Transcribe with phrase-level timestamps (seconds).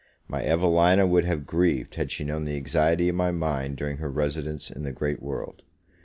[0.27, 4.09] My Evelina would have grieved had she known the anxiety of my mind during her
[4.09, 5.61] residence in the great world.